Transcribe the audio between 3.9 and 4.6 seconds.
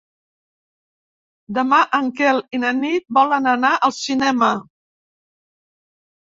al cinema.